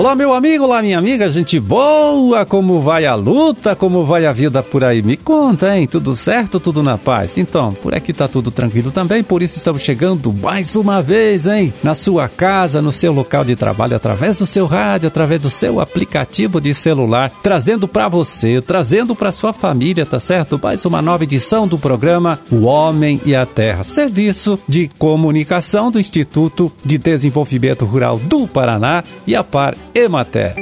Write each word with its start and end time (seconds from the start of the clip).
Olá, 0.00 0.14
meu 0.14 0.32
amigo, 0.32 0.64
olá, 0.64 0.80
minha 0.80 0.96
amiga, 0.96 1.28
gente 1.28 1.60
boa, 1.60 2.46
como 2.46 2.80
vai 2.80 3.04
a 3.04 3.14
luta, 3.14 3.76
como 3.76 4.02
vai 4.02 4.24
a 4.24 4.32
vida 4.32 4.62
por 4.62 4.82
aí? 4.82 5.02
Me 5.02 5.14
conta, 5.14 5.76
hein? 5.76 5.86
Tudo 5.86 6.16
certo, 6.16 6.58
tudo 6.58 6.82
na 6.82 6.96
paz? 6.96 7.36
Então, 7.36 7.74
por 7.74 7.94
aqui 7.94 8.10
tá 8.14 8.26
tudo 8.26 8.50
tranquilo 8.50 8.90
também, 8.90 9.22
por 9.22 9.42
isso 9.42 9.58
estamos 9.58 9.82
chegando 9.82 10.32
mais 10.32 10.74
uma 10.74 11.02
vez, 11.02 11.46
hein? 11.46 11.70
Na 11.82 11.94
sua 11.94 12.30
casa, 12.30 12.80
no 12.80 12.90
seu 12.90 13.12
local 13.12 13.44
de 13.44 13.54
trabalho, 13.54 13.94
através 13.94 14.38
do 14.38 14.46
seu 14.46 14.64
rádio, 14.64 15.06
através 15.06 15.38
do 15.38 15.50
seu 15.50 15.78
aplicativo 15.80 16.62
de 16.62 16.72
celular, 16.72 17.30
trazendo 17.42 17.86
para 17.86 18.08
você, 18.08 18.62
trazendo 18.62 19.14
para 19.14 19.30
sua 19.30 19.52
família, 19.52 20.06
tá 20.06 20.18
certo? 20.18 20.58
Mais 20.62 20.82
uma 20.86 21.02
nova 21.02 21.24
edição 21.24 21.68
do 21.68 21.78
programa 21.78 22.40
O 22.50 22.62
Homem 22.62 23.20
e 23.26 23.36
a 23.36 23.44
Terra, 23.44 23.84
serviço 23.84 24.58
de 24.66 24.88
comunicação 24.98 25.90
do 25.90 26.00
Instituto 26.00 26.72
de 26.82 26.96
Desenvolvimento 26.96 27.84
Rural 27.84 28.18
do 28.18 28.48
Paraná 28.48 29.04
e 29.26 29.36
a 29.36 29.44
Par 29.44 29.76
Emater. 29.94 30.54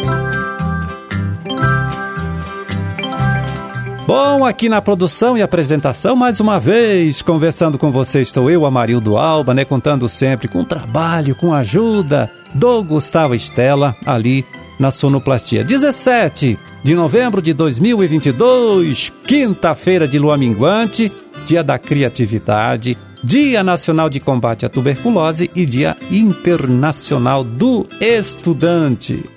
Bom, 4.07 4.43
aqui 4.43 4.71
na 4.71 4.81
produção 4.81 5.37
e 5.37 5.43
apresentação, 5.43 6.17
mais 6.17 6.41
uma 6.41 6.59
vez, 6.59 7.21
conversando 7.21 7.77
com 7.77 7.93
você, 7.93 8.23
estou 8.23 8.51
eu, 8.51 8.65
Amarildo 8.65 9.19
Alba, 9.19 9.53
né? 9.53 9.67
Contando 9.67 10.09
sempre 10.09 10.49
com 10.49 10.65
trabalho, 10.65 11.37
com 11.37 11.53
ajuda 11.53 12.31
do 12.55 12.83
Gustavo 12.83 13.35
Estela, 13.35 13.95
ali 14.07 14.47
na 14.79 14.91
Sonoplastia. 14.91 15.63
17 15.63 16.59
de 16.83 16.95
novembro 16.95 17.43
de 17.43 17.53
2022, 17.53 19.13
quinta-feira 19.27 20.09
de 20.09 20.19
lua 20.19 20.39
minguante, 20.39 21.13
dia 21.45 21.63
da 21.63 21.79
criatividade, 21.79 22.97
Dia 23.23 23.65
Nacional 23.65 24.09
de 24.09 24.21
Combate 24.21 24.65
à 24.65 24.69
Tuberculose 24.69 25.51
e 25.55 25.67
Dia 25.67 25.97
Internacional 26.11 27.43
do 27.43 27.87
Estudante. 28.01 29.29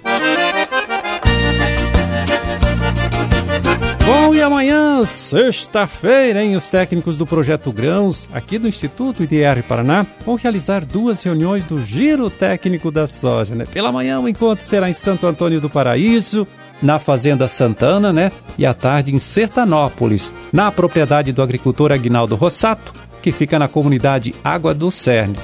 Bom, 4.05 4.35
e 4.35 4.41
amanhã, 4.41 5.03
sexta-feira, 5.03 6.43
hein, 6.43 6.55
os 6.55 6.69
técnicos 6.69 7.17
do 7.17 7.25
Projeto 7.25 7.71
Grãos, 7.71 8.29
aqui 8.31 8.59
do 8.59 8.67
Instituto 8.67 9.23
IDR 9.23 9.63
Paraná, 9.67 10.05
vão 10.25 10.35
realizar 10.35 10.85
duas 10.85 11.23
reuniões 11.23 11.65
do 11.65 11.81
Giro 11.81 12.29
Técnico 12.29 12.91
da 12.91 13.07
Soja. 13.07 13.55
Né? 13.55 13.65
Pela 13.65 13.91
manhã, 13.91 14.19
o 14.19 14.29
encontro 14.29 14.63
será 14.63 14.89
em 14.89 14.93
Santo 14.93 15.25
Antônio 15.25 15.59
do 15.59 15.69
Paraíso, 15.69 16.47
na 16.81 16.99
Fazenda 16.99 17.47
Santana, 17.47 18.11
né? 18.11 18.31
E 18.57 18.65
à 18.65 18.73
tarde 18.73 19.13
em 19.13 19.19
Sertanópolis, 19.19 20.33
na 20.51 20.71
propriedade 20.71 21.31
do 21.31 21.41
agricultor 21.41 21.91
Agnaldo 21.91 22.35
Rossato, 22.35 22.91
que 23.21 23.31
fica 23.31 23.59
na 23.59 23.67
comunidade 23.67 24.33
Água 24.43 24.73
do 24.73 24.91
Cerne. 24.91 25.37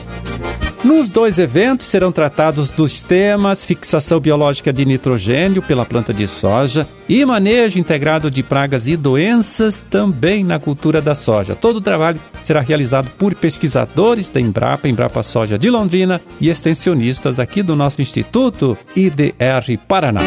Nos 0.84 1.10
dois 1.10 1.40
eventos 1.40 1.88
serão 1.88 2.12
tratados 2.12 2.70
dos 2.70 3.02
temas 3.02 3.66
fixação 3.66 4.20
biológica 4.20 4.72
de 4.72 4.86
nitrogênio 4.86 5.62
pela 5.62 5.86
planta 5.86 6.14
de 6.14 6.28
soja 6.28 6.88
e 7.10 7.26
manejo 7.26 7.80
integrado 7.80 8.30
de 8.30 8.44
pragas 8.44 8.88
e 8.88 8.96
doenças 8.96 9.84
também 9.90 10.44
na 10.44 10.60
cultura 10.60 11.02
da 11.02 11.16
soja. 11.16 11.56
Todo 11.56 11.78
o 11.78 11.82
trabalho 11.82 12.22
será 12.44 12.62
realizado 12.62 13.10
por 13.18 13.34
pesquisadores 13.34 14.30
da 14.30 14.40
Embrapa, 14.40 14.88
Embrapa 14.88 15.24
Soja 15.24 15.58
de 15.58 15.70
Londrina 15.70 16.22
e 16.40 16.50
extensionistas 16.50 17.40
aqui 17.40 17.64
do 17.64 17.76
nosso 17.76 18.02
Instituto 18.02 18.78
IDR 18.96 19.78
Paraná. 19.88 20.22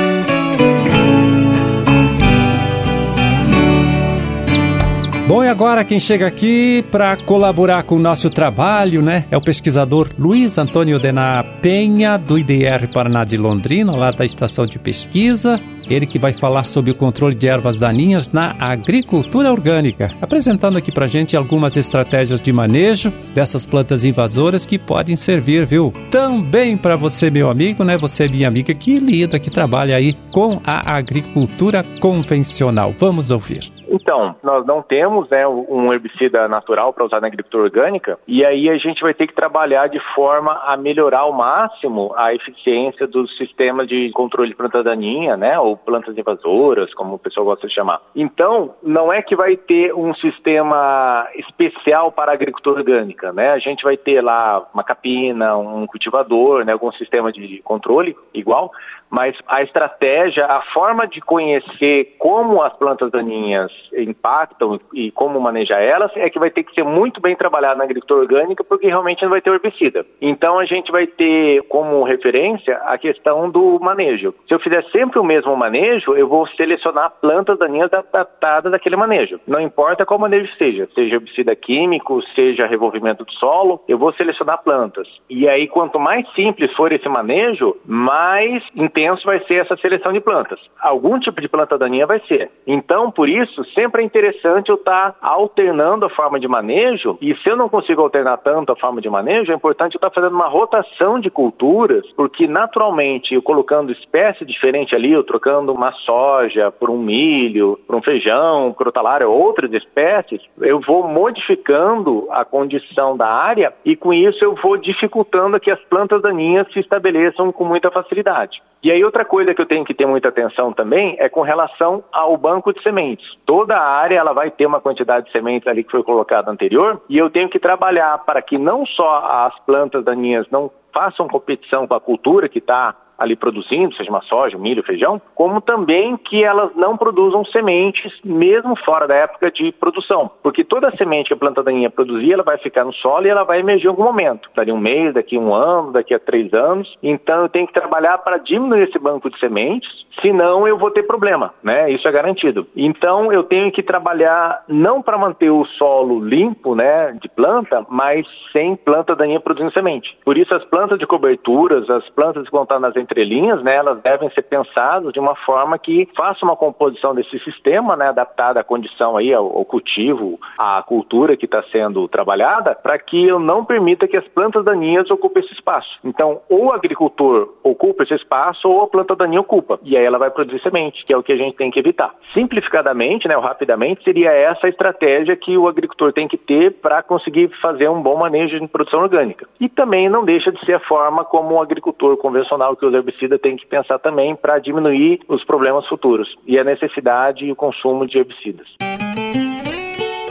Bom, 5.31 5.45
e 5.45 5.49
agora 5.49 5.85
quem 5.85 6.01
chega 6.01 6.27
aqui 6.27 6.85
para 6.91 7.17
colaborar 7.19 7.85
com 7.85 7.95
o 7.95 8.01
nosso 8.01 8.29
trabalho, 8.29 9.01
né, 9.01 9.25
é 9.31 9.37
o 9.37 9.41
pesquisador 9.41 10.11
Luiz 10.19 10.59
Antônio 10.59 10.99
Dená 10.99 11.45
Penha, 11.63 12.17
do 12.17 12.37
IDR 12.37 12.93
Paraná 12.93 13.23
de 13.23 13.37
Londrina, 13.37 13.95
lá 13.95 14.11
da 14.11 14.25
estação 14.25 14.67
de 14.67 14.77
pesquisa. 14.77 15.61
Ele 15.89 16.05
que 16.05 16.19
vai 16.19 16.33
falar 16.33 16.65
sobre 16.65 16.91
o 16.91 16.97
controle 16.97 17.37
de 17.37 17.47
ervas 17.47 17.79
daninhas 17.79 18.33
na 18.33 18.57
agricultura 18.59 19.53
orgânica, 19.53 20.11
apresentando 20.21 20.79
aqui 20.79 20.91
para 20.91 21.07
gente 21.07 21.37
algumas 21.37 21.77
estratégias 21.77 22.41
de 22.41 22.53
manejo 22.53 23.13
dessas 23.33 23.65
plantas 23.65 24.03
invasoras 24.03 24.67
que 24.67 24.81
podem 24.81 25.15
servir, 25.15 25.65
viu? 25.65 25.93
Também 26.11 26.77
para 26.77 26.97
você, 26.97 27.31
meu 27.31 27.49
amigo, 27.49 27.85
né? 27.85 27.97
Você, 27.99 28.29
minha 28.29 28.49
amiga, 28.49 28.75
que 28.75 28.97
lida, 28.97 29.39
que 29.39 29.49
trabalha 29.49 29.95
aí 29.95 30.13
com 30.33 30.61
a 30.67 30.97
agricultura 30.97 31.85
convencional. 32.01 32.93
Vamos 32.99 33.31
ouvir. 33.31 33.80
Então, 33.91 34.37
nós 34.43 34.65
não 34.65 34.81
temos 34.81 35.29
né, 35.29 35.47
um 35.47 35.93
herbicida 35.93 36.47
natural 36.47 36.93
para 36.93 37.05
usar 37.05 37.21
na 37.21 37.27
agricultura 37.27 37.65
orgânica 37.65 38.19
e 38.27 38.45
aí 38.45 38.71
a 38.71 38.79
gente 38.79 39.03
vai 39.03 39.13
ter 39.13 39.27
que 39.27 39.35
trabalhar 39.35 39.89
de 39.89 39.99
forma 40.15 40.53
a 40.65 40.77
melhorar 40.77 41.21
ao 41.21 41.33
máximo 41.33 42.13
a 42.17 42.33
eficiência 42.33 43.07
dos 43.07 43.37
sistemas 43.37 43.89
de 43.89 44.11
controle 44.13 44.51
de 44.51 44.55
planta 44.55 44.83
daninha, 44.83 45.37
né, 45.37 45.59
ou 45.59 45.77
plantas 45.77 46.17
invasoras, 46.17 46.95
como 46.95 47.15
o 47.15 47.19
pessoal 47.19 47.47
gosta 47.47 47.67
de 47.67 47.75
chamar. 47.75 48.01
Então, 48.15 48.75
não 48.83 49.13
é 49.13 49.21
que 49.21 49.35
vai 49.35 49.57
ter 49.57 49.93
um 49.93 50.15
sistema 50.15 51.29
especial 51.35 52.13
para 52.13 52.31
a 52.31 52.35
agricultura 52.35 52.81
orgânica, 52.81 53.33
né? 53.33 53.51
A 53.51 53.59
gente 53.59 53.83
vai 53.83 53.97
ter 53.97 54.21
lá 54.21 54.67
uma 54.73 54.85
capina, 54.85 55.57
um 55.57 55.87
cultivador, 55.87 56.65
né, 56.65 56.73
algum 56.73 56.93
sistema 56.93 57.33
de 57.33 57.61
controle 57.63 58.17
igual, 58.33 58.71
mas 59.09 59.37
a 59.47 59.63
estratégia, 59.63 60.47
a 60.47 60.63
forma 60.73 61.07
de 61.07 61.21
conhecer 61.21 62.17
como 62.19 62.63
as 62.63 62.73
plantas 62.75 63.11
daninhas 63.11 63.73
impactam 63.97 64.81
e 64.95 65.11
como 65.11 65.41
manejar 65.41 65.83
elas 65.83 66.11
é 66.17 66.29
que 66.31 66.39
vai 66.39 66.51
ter 66.51 66.63
que 66.63 66.75
ser 66.75 66.85
muito 66.85 67.21
bem 67.21 67.37
trabalhado 67.37 67.79
na 67.79 67.85
agricultura 67.85 68.21
orgânica 68.21 68.65
porque 68.65 68.87
realmente 68.87 69.23
não 69.23 69.31
vai 69.31 69.41
ter 69.41 69.51
herbicida. 69.51 70.05
Então 70.21 70.59
a 70.59 70.65
gente 70.65 70.91
vai 70.93 71.07
ter 71.07 71.63
como 71.63 72.03
referência 72.03 72.77
a 72.85 72.97
questão 72.99 73.51
do 73.51 73.79
manejo. 73.81 74.35
Se 74.47 74.55
eu 74.55 74.61
fizer 74.61 74.85
sempre 74.91 75.19
o 75.19 75.25
mesmo 75.25 75.57
manejo, 75.57 76.15
eu 76.15 76.29
vou 76.29 76.47
selecionar 76.49 77.13
plantas 77.21 77.59
daninhas 77.59 77.93
adaptadas 77.93 78.71
daquele 78.71 78.97
manejo. 78.97 79.41
Não 79.47 79.61
importa 79.61 80.07
qual 80.07 80.19
manejo 80.19 80.53
seja, 80.57 80.89
seja 80.95 81.17
herbicida 81.17 81.55
químico, 81.55 82.23
seja 82.35 82.67
revolvimento 82.67 83.25
do 83.25 83.33
solo, 83.33 83.83
eu 83.89 83.99
vou 83.99 84.13
selecionar 84.13 84.63
plantas. 84.63 85.09
E 85.29 85.49
aí 85.49 85.67
quanto 85.67 85.99
mais 85.99 86.27
simples 86.35 86.73
for 86.75 86.93
esse 86.93 87.09
manejo, 87.09 87.77
mais 87.85 88.63
intenso 88.75 89.25
vai 89.25 89.41
ser 89.47 89.57
essa 89.57 89.77
seleção 89.77 90.13
de 90.13 90.21
plantas. 90.21 90.61
Algum 90.81 91.19
tipo 91.19 91.41
de 91.41 91.49
planta 91.49 91.79
daninha 91.79 92.07
vai 92.07 92.21
ser. 92.27 92.51
Então, 92.67 93.11
por 93.11 93.29
isso, 93.29 93.65
sempre 93.75 94.03
é 94.03 94.05
interessante 94.05 94.71
eu 94.71 94.77
estar 94.77 95.13
tá 95.13 95.19
alternando 95.21 96.07
a 96.07 96.11
forma 96.11 96.39
de 96.39 96.49
manejo, 96.49 97.19
e 97.21 97.35
se 97.37 97.49
eu 97.49 97.57
não 97.57 97.69
consigo 97.69 98.03
alternar 98.03 98.39
tanto 98.39 98.73
a 98.73 98.77
forma 98.77 99.01
de 99.01 99.09
manejo, 99.09 99.53
é 99.53 99.55
importante 99.55 99.95
eu 99.95 99.99
estar 99.99 100.11
tá 100.11 100.15
fazendo 100.15 100.35
uma 100.35 100.49
rotação 100.49 101.19
de 101.21 101.31
culturas, 101.31 102.05
porque 102.17 102.47
naturalmente, 102.47 103.35
eu 103.35 103.43
colocando 103.43 103.93
espécie 103.93 104.45
diferente 104.45 104.95
ali, 104.95 105.13
eu 105.13 105.25
trocando 105.25 105.73
uma 105.73 105.93
soja 105.93 106.71
por 106.71 106.91
um 106.91 106.99
milho, 106.99 107.79
por 107.87 107.97
um 107.97 108.03
feijão, 108.03 108.73
crotalária, 108.73 109.29
outras 109.29 109.73
espécies, 109.73 110.41
eu 110.61 110.81
vou 110.81 111.07
modificando 111.07 112.27
a 112.31 112.45
condição 112.45 113.17
da 113.17 113.29
área 113.29 113.73
e 113.85 113.97
com 113.97 114.13
isso 114.13 114.45
eu 114.45 114.55
vou 114.55 114.77
dificultando 114.77 115.61
que 115.61 115.71
as 115.71 115.81
plantas 115.85 116.23
daninhas 116.23 116.67
se 116.73 116.81
estabeleçam 116.81 117.53
com 117.53 117.65
muita 117.65 117.91
facilidade. 117.91 118.63
E 118.83 118.91
aí 118.91 119.05
outra 119.05 119.27
coisa 119.27 119.55
que 119.55 119.61
eu 119.61 119.67
tenho 119.67 119.85
que 119.85 119.93
ter 119.93 120.07
muita 120.07 120.29
atenção 120.29 120.73
também 120.73 121.15
é 121.19 121.29
com 121.29 121.43
relação 121.43 122.03
ao 122.11 122.35
banco 122.37 122.73
de 122.73 122.83
sementes. 122.83 123.27
Toda 123.61 123.77
a 123.77 123.87
área 123.87 124.17
ela 124.17 124.33
vai 124.33 124.51
ter 124.51 124.65
uma 124.65 124.81
quantidade 124.81 125.27
de 125.27 125.33
sementes 125.33 125.69
ali 125.69 125.85
que 125.85 125.91
foi 125.91 126.03
colocada 126.03 126.51
anterior 126.51 127.03
e 127.11 127.19
eu 127.19 127.29
tenho 127.29 127.47
que 127.47 127.59
trabalhar 127.59 128.17
para 128.25 128.41
que 128.41 128.57
não 128.57 128.87
só 128.87 129.23
as 129.23 129.55
plantas 129.67 130.03
daninhas 130.03 130.47
não 130.51 130.71
façam 130.95 131.29
competição 131.29 131.87
com 131.87 131.93
a 131.93 132.01
cultura 132.01 132.49
que 132.49 132.59
está 132.59 132.97
ali 133.19 133.37
produzindo, 133.37 133.95
seja 133.95 134.09
uma 134.09 134.23
soja, 134.23 134.57
milho, 134.57 134.83
feijão, 134.83 135.21
como 135.35 135.61
também 135.61 136.17
que 136.17 136.43
elas 136.43 136.75
não 136.75 136.97
produzam 136.97 137.45
sementes, 137.45 138.19
mesmo 138.25 138.75
fora 138.83 139.07
da 139.07 139.15
época 139.15 139.51
de 139.51 139.71
produção. 139.73 140.31
Porque 140.43 140.65
toda 140.65 140.91
semente 140.97 141.29
que 141.29 141.35
a 141.35 141.37
planta 141.37 141.63
daninha 141.63 141.91
produzir, 141.91 142.33
ela 142.33 142.43
vai 142.43 142.57
ficar 142.57 142.83
no 142.83 142.95
solo 142.95 143.27
e 143.27 143.29
ela 143.29 143.45
vai 143.45 143.61
emergir 143.61 143.85
em 143.85 143.91
algum 143.91 144.05
momento. 144.05 144.49
Daqui 144.55 144.73
um 144.73 144.79
mês, 144.79 145.13
daqui 145.13 145.37
um 145.37 145.53
ano, 145.53 145.93
daqui 145.93 146.15
a 146.15 146.19
três 146.19 146.51
anos. 146.55 146.97
Então 147.03 147.43
eu 147.43 147.49
tenho 147.51 147.67
que 147.67 147.75
trabalhar 147.75 148.17
para 148.17 148.39
diminuir 148.39 148.89
esse 148.89 148.99
banco 148.99 149.29
de 149.29 149.39
sementes, 149.39 150.07
senão 150.21 150.67
eu 150.67 150.79
vou 150.79 150.91
ter 150.91 151.03
problema, 151.03 151.55
né? 151.63 151.91
Isso 151.91 152.07
é 152.07 152.13
garantido. 152.13 152.67
Então 152.77 153.33
eu 153.33 153.43
tenho 153.43 153.71
que 153.73 153.83
trabalhar 153.83 154.65
não 154.69 155.03
para 155.03 155.19
manter 155.19 155.51
o 155.51 155.65
solo 155.65 156.25
limpo, 156.25 156.75
né, 156.75 157.13
de 157.21 157.29
planta, 157.29 157.85
mas 157.89 158.27
sem 158.53 158.77
planta 158.77 159.17
daninha 159.17 159.41
produzindo 159.41 159.73
semente. 159.73 160.17
Por 160.25 160.37
isso 160.37 160.55
as 160.55 160.65
plantas 160.65 160.99
de 160.99 161.07
coberturas, 161.07 161.89
as 161.89 162.09
plantas 162.11 162.45
que 162.45 162.53
vão 162.53 162.65
estar 162.65 162.79
nas 162.79 162.97
entrelinhas, 162.97 163.63
né, 163.63 163.77
elas 163.77 164.01
devem 164.03 164.31
ser 164.31 164.43
pensadas 164.43 165.13
de 165.13 165.19
uma 165.19 165.35
forma 165.35 165.79
que 165.79 166.09
faça 166.17 166.45
uma 166.45 166.57
composição 166.57 167.15
desse 167.15 167.39
sistema, 167.41 167.97
né, 167.97 168.09
adaptada 168.09 168.61
à 168.61 168.65
condição 168.65 169.17
aí, 169.17 169.33
ao, 169.33 169.47
ao 169.57 169.65
cultivo, 169.65 170.39
à 170.59 170.83
cultura 170.83 171.37
que 171.37 171.47
está 171.47 171.63
sendo 171.71 172.07
trabalhada, 172.09 172.75
para 172.75 172.99
que 172.99 173.27
eu 173.27 173.39
não 173.39 173.65
permita 173.65 174.09
que 174.09 174.17
as 174.17 174.27
plantas 174.29 174.65
daninhas 174.65 175.11
ocupem 175.11 175.43
esse 175.43 175.55
espaço. 175.55 175.99
Então, 176.05 176.41
ou 176.49 176.67
o 176.67 176.73
agricultor 176.73 177.55
ocupa 177.63 178.03
esse 178.03 178.15
espaço, 178.15 178.69
ou 178.69 178.83
a 178.83 178.87
planta 178.87 179.17
daninha 179.17 179.41
ocupa. 179.41 179.79
E 179.83 179.97
aí 179.97 180.10
ela 180.11 180.19
vai 180.19 180.31
produzir 180.31 180.61
semente, 180.61 181.05
que 181.05 181.13
é 181.13 181.17
o 181.17 181.23
que 181.23 181.33
a 181.33 181.37
gente 181.37 181.57
tem 181.57 181.71
que 181.71 181.79
evitar. 181.79 182.15
Simplificadamente, 182.35 183.27
né, 183.27 183.37
ou 183.37 183.43
rapidamente, 183.43 184.05
seria 184.05 184.31
essa 184.31 184.67
a 184.67 184.69
estratégia 184.69 185.37
que 185.37 185.57
o 185.57 185.69
agricultor 185.69 186.13
tem 186.13 186.29
que 186.29 186.37
ter 186.37 186.73
para 186.73 187.03
conseguir 187.03 187.51
fazer 187.63 187.89
um 187.89 188.03
bom 188.03 188.17
manejo 188.17 188.59
de 188.59 188.69
produção 188.69 189.01
orgânica. 189.01 189.47
E 189.59 189.69
também 189.69 190.09
não 190.09 190.25
deixa 190.25 190.53
de 190.53 190.65
ser 190.67 190.75
a 190.75 190.81
forma 190.81 191.25
como 191.25 191.55
o 191.55 191.63
agricultor 191.63 192.17
convencional 192.17 192.77
que 192.77 192.85
usa 192.85 192.99
herbicida 192.99 193.39
tem 193.39 193.57
que 193.57 193.67
pensar 193.67 193.99
também 193.99 194.35
para 194.35 194.59
diminuir 194.59 195.21
os 195.29 195.45
problemas 195.45 195.87
futuros 195.87 196.37
e 196.47 196.59
a 196.59 196.65
necessidade 196.65 197.45
e 197.45 197.53
o 197.53 197.57
consumo 197.57 198.07
de 198.07 198.19
herbicidas. 198.19 198.67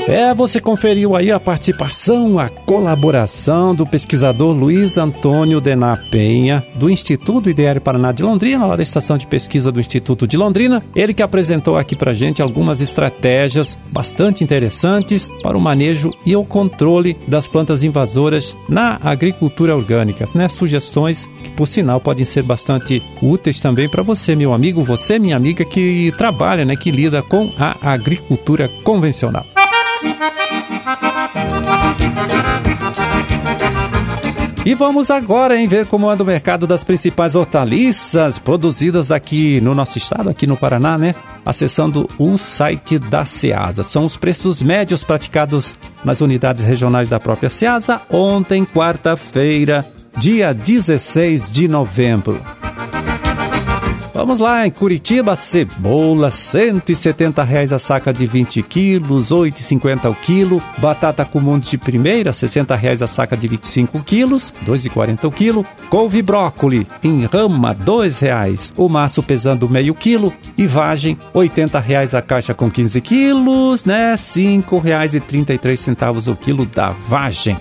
É, 0.10 0.34
você 0.34 0.60
conferiu 0.60 1.16
aí 1.16 1.32
a 1.32 1.40
participação, 1.40 2.40
a 2.40 2.50
colaboração 2.50 3.76
do 3.76 3.86
pesquisador 3.86 4.56
Luiz 4.56 4.98
Antônio 4.98 5.62
Dená 5.62 5.96
Penha, 6.10 6.66
do 6.74 6.90
Instituto 6.90 7.48
IDR 7.48 7.80
Paraná 7.80 8.12
de 8.12 8.24
Londrina, 8.24 8.66
lá 8.66 8.76
da 8.76 8.82
estação 8.82 9.20
de 9.20 9.28
pesquisa 9.28 9.72
do 9.72 9.80
Instituto 9.80 10.26
de 10.26 10.36
Londrina. 10.36 10.84
Ele 10.96 11.14
que 11.14 11.22
apresentou 11.22 11.78
aqui 11.78 11.96
pra 11.96 12.16
gente 12.16 12.42
algumas 12.42 12.82
estratégias 12.82 13.78
bastante 13.94 14.44
interessantes 14.44 15.30
para 15.44 15.56
o 15.56 15.62
manejo 15.62 16.10
e 16.26 16.36
o 16.36 16.44
controle 16.44 17.16
das 17.28 17.48
plantas 17.48 17.84
invasoras 17.84 18.58
na 18.68 18.98
agricultura 19.04 19.76
orgânica, 19.76 20.28
né? 20.34 20.50
Sugestões 20.50 21.30
que, 21.44 21.52
por 21.52 21.68
sinal, 21.68 22.00
podem 22.00 22.26
ser 22.26 22.42
bastante 22.42 23.00
úteis 23.22 23.62
também 23.62 23.88
para 23.88 24.02
você, 24.02 24.36
meu 24.36 24.56
amigo, 24.56 24.84
você, 24.84 25.20
minha 25.20 25.38
amiga, 25.38 25.64
que 25.64 26.12
trabalha, 26.18 26.66
né, 26.66 26.76
que 26.76 26.90
lida 26.90 27.22
com 27.22 27.54
a 27.60 27.78
agricultura 27.94 28.68
convencional. 28.84 29.46
E 34.66 34.76
vamos 34.76 35.10
agora 35.10 35.58
em 35.58 35.68
ver 35.68 35.88
como 35.88 36.08
anda 36.08 36.22
o 36.22 36.26
mercado 36.28 36.68
das 36.68 36.84
principais 36.84 37.34
hortaliças 37.34 38.38
produzidas 38.38 39.12
aqui 39.12 39.60
no 39.62 39.74
nosso 39.74 39.98
estado, 39.98 40.30
aqui 40.30 40.46
no 40.46 40.56
Paraná, 40.56 40.96
né? 40.96 41.16
Acessando 41.44 42.08
o 42.20 42.38
site 42.38 43.00
da 43.00 43.26
Ceasa. 43.26 43.82
São 43.82 44.06
os 44.06 44.16
preços 44.16 44.62
médios 44.62 45.04
praticados 45.04 45.76
nas 46.06 46.22
unidades 46.22 46.64
regionais 46.64 47.10
da 47.10 47.20
própria 47.20 47.50
Ceasa 47.50 48.00
ontem, 48.12 48.64
quarta-feira, 48.64 49.84
dia 50.18 50.54
16 50.54 51.50
de 51.50 51.68
novembro. 51.68 52.40
Vamos 54.20 54.42
lá, 54.42 54.68
em 54.68 54.70
Curitiba, 54.70 55.34
cebola, 55.34 56.30
170 56.30 57.42
reais 57.42 57.72
a 57.72 57.80
saca 57.80 58.14
de 58.14 58.28
20 58.28 58.62
quilos, 58.64 59.32
R$ 59.32 59.38
8,50 59.38 60.12
o 60.12 60.14
quilo. 60.14 60.62
Batata 60.78 61.24
comum 61.24 61.58
de 61.58 61.78
primeira, 61.78 62.34
60 62.34 62.76
reais 62.76 63.02
a 63.02 63.08
saca 63.08 63.38
de 63.38 63.48
25 63.48 64.04
quilos, 64.04 64.54
R$ 64.68 64.74
2,40 64.74 65.24
o 65.24 65.32
quilo. 65.32 65.66
Couve 65.90 66.22
brócoli, 66.22 66.86
em 67.02 67.26
rama, 67.28 67.72
R$ 67.72 68.10
reais. 68.20 68.74
O 68.76 68.90
maço 68.90 69.24
pesando 69.24 69.70
meio 69.70 69.96
quilo. 69.96 70.34
E 70.58 70.68
vagem, 70.68 71.18
80 71.34 71.80
reais 71.80 72.14
a 72.14 72.22
caixa 72.22 72.54
com 72.54 72.70
15 72.70 73.00
quilos, 73.00 73.86
né? 73.86 74.12
R$ 74.12 74.18
5,33 74.18 76.30
o 76.30 76.36
quilo 76.36 76.66
da 76.66 76.90
vagem. 76.90 77.56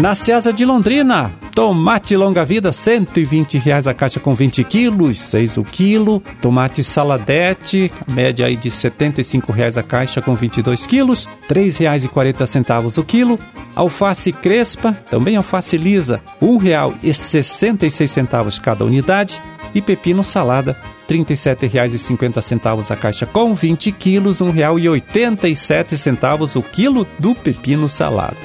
Na 0.00 0.14
Ceasa 0.14 0.52
de 0.52 0.62
Londrina, 0.62 1.32
tomate 1.54 2.14
longa-vida, 2.14 2.70
120 2.70 3.56
reais 3.56 3.86
a 3.86 3.94
caixa 3.94 4.20
com 4.20 4.34
20 4.34 4.62
quilos, 4.62 5.18
6 5.18 5.56
o 5.56 5.64
quilo. 5.64 6.22
Tomate 6.40 6.84
saladete, 6.84 7.90
média 8.06 8.44
aí 8.44 8.56
de 8.56 8.70
75 8.70 9.50
reais 9.52 9.78
a 9.78 9.82
caixa 9.82 10.20
com 10.20 10.34
22 10.34 10.86
quilos, 10.86 11.24
R$ 11.48 11.54
3,40 11.54 12.98
o 12.98 13.04
quilo. 13.04 13.38
Alface 13.74 14.32
crespa, 14.32 14.92
também 15.10 15.36
alface 15.36 15.78
lisa, 15.78 16.20
R$ 16.42 16.46
1,66 16.46 18.60
cada 18.60 18.84
unidade. 18.84 19.40
E 19.74 19.80
pepino 19.80 20.22
salada, 20.22 20.76
R$ 21.08 21.24
37,50 21.24 22.90
a 22.90 22.96
caixa 22.96 23.24
com 23.24 23.54
20 23.54 23.92
quilos, 23.92 24.40
R$ 24.40 24.52
1,87 24.52 26.56
o 26.56 26.62
quilo 26.62 27.06
do 27.18 27.34
pepino 27.34 27.88
salada. 27.88 28.36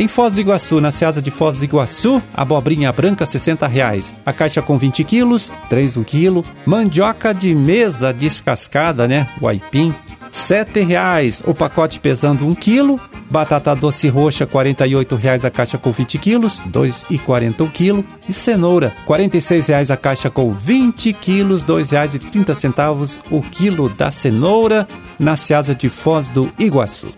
Em 0.00 0.08
Foz 0.08 0.32
do 0.32 0.40
Iguaçu, 0.40 0.80
na 0.80 0.90
Ceasa 0.90 1.20
de 1.20 1.30
Foz 1.30 1.58
do 1.58 1.64
Iguaçu, 1.64 2.22
abobrinha 2.32 2.90
branca 2.90 3.26
60 3.26 3.66
reais. 3.66 4.14
A 4.24 4.32
caixa 4.32 4.62
com 4.62 4.78
20 4.78 5.04
quilos, 5.04 5.52
3 5.68 5.98
o 5.98 6.04
quilo. 6.04 6.42
Mandioca 6.64 7.34
de 7.34 7.54
mesa 7.54 8.10
descascada, 8.10 9.06
né? 9.06 9.28
O 9.42 9.46
aipim, 9.46 9.94
R$ 10.32 10.84
reais. 10.84 11.42
O 11.44 11.52
pacote 11.52 12.00
pesando 12.00 12.46
1 12.46 12.54
quilo. 12.54 12.98
Batata 13.30 13.76
doce 13.76 14.08
roxa, 14.08 14.46
48 14.46 15.16
reais 15.16 15.44
a 15.44 15.50
caixa 15.50 15.76
com 15.76 15.92
20 15.92 16.16
quilos, 16.16 16.60
R$ 16.60 16.70
2,40 16.70 17.60
o 17.60 17.70
quilo. 17.70 18.02
E 18.26 18.32
cenoura, 18.32 18.94
46 19.04 19.66
reais 19.66 19.90
a 19.90 19.98
caixa 19.98 20.30
com 20.30 20.50
20 20.50 21.12
quilos, 21.12 21.62
R$ 21.62 21.74
2,30 21.74 23.18
o 23.30 23.42
quilo 23.42 23.90
da 23.90 24.10
cenoura, 24.10 24.88
na 25.18 25.36
Ceasa 25.36 25.74
de 25.74 25.90
Foz 25.90 26.30
do 26.30 26.50
Iguaçu. 26.58 27.08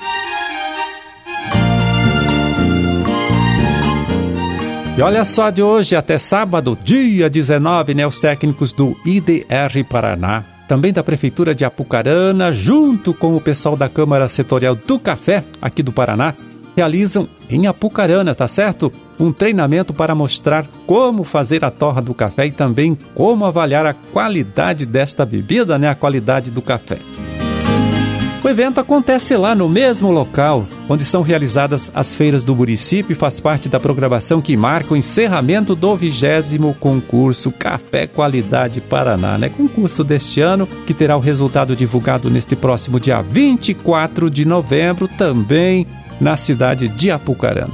E 5.03 5.05
olha 5.05 5.25
só 5.25 5.51
de 5.51 5.61
hoje 5.61 5.97
até 5.97 6.17
sábado, 6.17 6.79
dia 6.81 7.29
19, 7.29 7.93
né, 7.93 8.07
os 8.07 8.21
técnicos 8.21 8.73
do 8.73 8.97
IDR 9.05 9.83
Paraná, 9.91 10.45
também 10.69 10.93
da 10.93 11.03
Prefeitura 11.03 11.57
de 11.57 11.65
Apucarana, 11.65 12.53
junto 12.53 13.13
com 13.13 13.35
o 13.35 13.41
pessoal 13.41 13.77
da 13.77 13.89
Câmara 13.89 14.29
Setorial 14.29 14.77
do 14.77 15.01
Café, 15.01 15.43
aqui 15.61 15.83
do 15.83 15.91
Paraná, 15.91 16.35
realizam 16.77 17.29
em 17.51 17.67
Apucarana, 17.67 18.33
tá 18.33 18.47
certo? 18.47 18.93
Um 19.19 19.33
treinamento 19.33 19.93
para 19.93 20.15
mostrar 20.15 20.67
como 20.87 21.25
fazer 21.25 21.65
a 21.65 21.71
torra 21.73 22.01
do 22.01 22.15
café 22.15 22.47
e 22.47 22.53
também 22.53 22.97
como 23.13 23.45
avaliar 23.45 23.85
a 23.85 23.95
qualidade 23.95 24.87
desta 24.87 25.27
bebida, 25.27 25.81
né? 25.81 25.89
A 25.89 25.97
qualidade 25.97 26.49
do 26.49 26.63
café. 26.63 26.99
O 28.45 28.49
evento 28.49 28.81
acontece 28.81 29.37
lá 29.37 29.55
no 29.55 29.69
mesmo 29.69 30.11
local 30.11 30.67
onde 30.89 31.05
são 31.05 31.23
realizadas 31.23 31.93
as 31.95 32.13
feiras 32.13 32.43
do 32.43 32.57
município 32.57 33.13
e 33.13 33.17
faz 33.17 33.39
parte 33.39 33.69
da 33.69 33.79
programação 33.79 34.43
que 34.43 34.57
marca 34.57 34.95
o 34.95 34.97
encerramento 34.97 35.77
do 35.77 35.97
vigésimo 35.97 36.75
concurso 36.81 37.53
Café 37.53 38.09
Qualidade 38.09 38.81
Paraná, 38.81 39.39
né? 39.39 39.49
Concurso 39.49 40.03
deste 40.03 40.41
ano 40.41 40.67
que 40.67 40.93
terá 40.93 41.17
o 41.17 41.21
resultado 41.21 41.77
divulgado 41.77 42.29
neste 42.29 42.57
próximo 42.57 42.99
dia 42.99 43.23
24 43.23 44.29
de 44.29 44.45
novembro, 44.45 45.07
também 45.07 45.87
na 46.21 46.37
cidade 46.37 46.89
de 46.89 47.13
Apucarana. 47.13 47.73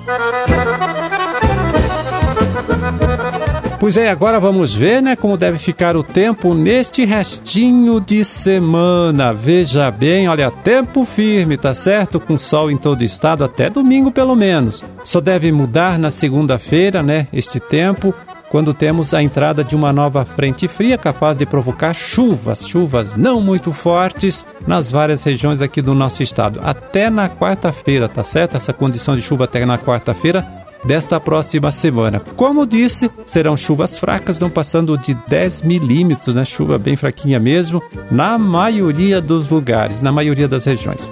Pois 3.80 3.96
é, 3.96 4.10
agora 4.10 4.40
vamos 4.40 4.74
ver, 4.74 5.00
né, 5.00 5.14
como 5.14 5.36
deve 5.36 5.56
ficar 5.56 5.96
o 5.96 6.02
tempo 6.02 6.52
neste 6.52 7.04
restinho 7.04 8.00
de 8.00 8.24
semana. 8.24 9.32
Veja 9.32 9.88
bem, 9.88 10.28
olha, 10.28 10.50
tempo 10.50 11.04
firme, 11.04 11.56
tá 11.56 11.72
certo? 11.72 12.18
Com 12.18 12.36
sol 12.36 12.72
em 12.72 12.76
todo 12.76 13.02
o 13.02 13.04
estado 13.04 13.44
até 13.44 13.70
domingo 13.70 14.10
pelo 14.10 14.34
menos. 14.34 14.82
Só 15.04 15.20
deve 15.20 15.52
mudar 15.52 15.96
na 15.96 16.10
segunda-feira, 16.10 17.04
né, 17.04 17.28
este 17.32 17.60
tempo, 17.60 18.12
quando 18.50 18.74
temos 18.74 19.14
a 19.14 19.22
entrada 19.22 19.62
de 19.62 19.76
uma 19.76 19.92
nova 19.92 20.24
frente 20.24 20.66
fria 20.66 20.98
capaz 20.98 21.38
de 21.38 21.46
provocar 21.46 21.94
chuvas, 21.94 22.66
chuvas 22.66 23.14
não 23.14 23.40
muito 23.40 23.72
fortes 23.72 24.44
nas 24.66 24.90
várias 24.90 25.22
regiões 25.22 25.62
aqui 25.62 25.80
do 25.80 25.94
nosso 25.94 26.20
estado. 26.20 26.58
Até 26.64 27.08
na 27.08 27.28
quarta-feira, 27.28 28.08
tá 28.08 28.24
certo? 28.24 28.56
Essa 28.56 28.72
condição 28.72 29.14
de 29.14 29.22
chuva 29.22 29.44
até 29.44 29.64
na 29.64 29.78
quarta-feira 29.78 30.44
desta 30.88 31.20
próxima 31.20 31.70
semana. 31.70 32.18
Como 32.34 32.66
disse, 32.66 33.10
serão 33.26 33.58
chuvas 33.58 33.98
fracas, 33.98 34.38
não 34.38 34.48
passando 34.48 34.96
de 34.96 35.12
10 35.28 35.60
milímetros, 35.60 36.34
né? 36.34 36.46
Chuva 36.46 36.78
bem 36.78 36.96
fraquinha 36.96 37.38
mesmo, 37.38 37.82
na 38.10 38.38
maioria 38.38 39.20
dos 39.20 39.50
lugares, 39.50 40.00
na 40.00 40.10
maioria 40.10 40.48
das 40.48 40.64
regiões. 40.64 41.10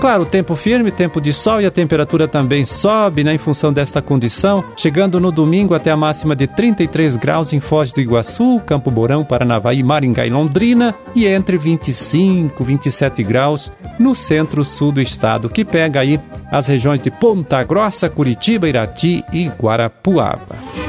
Claro, 0.00 0.24
tempo 0.24 0.54
firme, 0.54 0.92
tempo 0.92 1.20
de 1.20 1.32
sol 1.32 1.60
e 1.60 1.66
a 1.66 1.72
temperatura 1.72 2.28
também 2.28 2.64
sobe 2.64 3.24
né, 3.24 3.34
em 3.34 3.38
função 3.38 3.72
desta 3.72 4.00
condição, 4.00 4.62
chegando 4.76 5.18
no 5.18 5.32
domingo 5.32 5.74
até 5.74 5.90
a 5.90 5.96
máxima 5.96 6.36
de 6.36 6.46
33 6.46 7.16
graus 7.16 7.52
em 7.52 7.58
Foz 7.58 7.92
do 7.92 8.00
Iguaçu, 8.00 8.62
Campo 8.64 8.92
Mourão, 8.92 9.24
Paranavaí, 9.24 9.82
Maringá 9.82 10.24
e 10.24 10.30
Londrina, 10.30 10.94
e 11.16 11.26
entre 11.26 11.58
25 11.58 12.62
e 12.62 12.66
27 12.66 13.24
graus 13.24 13.72
no 13.98 14.14
centro-sul 14.14 14.92
do 14.92 15.00
estado, 15.00 15.50
que 15.50 15.64
pega 15.64 16.00
aí 16.00 16.20
as 16.50 16.68
regiões 16.68 17.00
de 17.00 17.10
Ponta 17.10 17.62
Grossa, 17.64 18.08
Curitiba, 18.08 18.68
Irati 18.68 19.24
e 19.32 19.48
Guarapuava. 19.48 20.87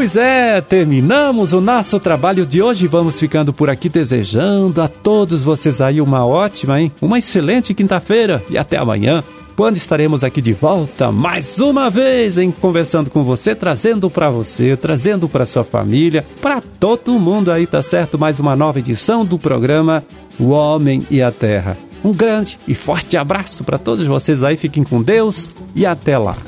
Pois 0.00 0.16
é, 0.16 0.62
terminamos 0.62 1.52
o 1.52 1.60
nosso 1.60 2.00
trabalho 2.00 2.46
de 2.46 2.62
hoje. 2.62 2.86
Vamos 2.86 3.20
ficando 3.20 3.52
por 3.52 3.68
aqui 3.68 3.86
desejando 3.86 4.80
a 4.80 4.88
todos 4.88 5.44
vocês 5.44 5.78
aí 5.78 6.00
uma 6.00 6.24
ótima, 6.24 6.80
hein? 6.80 6.90
Uma 7.02 7.18
excelente 7.18 7.74
quinta-feira 7.74 8.42
e 8.48 8.56
até 8.56 8.78
amanhã 8.78 9.22
quando 9.54 9.76
estaremos 9.76 10.24
aqui 10.24 10.40
de 10.40 10.54
volta 10.54 11.12
mais 11.12 11.58
uma 11.58 11.90
vez 11.90 12.38
em 12.38 12.50
conversando 12.50 13.10
com 13.10 13.22
você, 13.22 13.54
trazendo 13.54 14.08
para 14.08 14.30
você, 14.30 14.74
trazendo 14.74 15.28
para 15.28 15.44
sua 15.44 15.64
família, 15.64 16.24
para 16.40 16.62
todo 16.62 17.18
mundo 17.18 17.52
aí, 17.52 17.66
tá 17.66 17.82
certo? 17.82 18.18
Mais 18.18 18.40
uma 18.40 18.56
nova 18.56 18.78
edição 18.78 19.22
do 19.22 19.38
programa 19.38 20.02
O 20.38 20.48
Homem 20.48 21.04
e 21.10 21.20
a 21.20 21.30
Terra. 21.30 21.76
Um 22.02 22.14
grande 22.14 22.58
e 22.66 22.74
forte 22.74 23.18
abraço 23.18 23.64
para 23.64 23.76
todos 23.76 24.06
vocês 24.06 24.42
aí, 24.42 24.56
fiquem 24.56 24.82
com 24.82 25.02
Deus 25.02 25.50
e 25.76 25.84
até 25.84 26.16
lá. 26.16 26.38